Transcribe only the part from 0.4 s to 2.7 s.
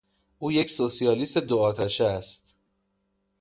یک سوسیالیست دو آتشه است.